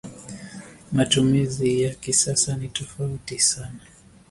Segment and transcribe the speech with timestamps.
[0.91, 3.79] Matumizi ya kisasa ni tofauti sana.